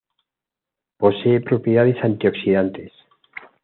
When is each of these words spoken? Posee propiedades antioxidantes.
Posee 0.97 1.41
propiedades 1.41 2.03
antioxidantes. 2.03 2.91